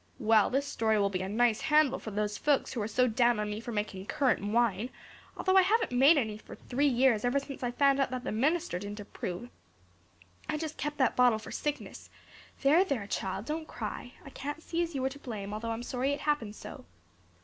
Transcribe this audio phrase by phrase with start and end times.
[0.17, 3.39] Well, this story will be a nice handle for those folks who are so down
[3.39, 4.89] on me for making currant wine,
[5.37, 8.31] although I haven't made any for three years ever since I found out that the
[8.31, 9.51] minister didn't approve.
[10.49, 12.09] I just kept that bottle for sickness.
[12.63, 14.13] There, there, child, don't cry.
[14.25, 16.85] I can't see as you were to blame although I'm sorry it happened so."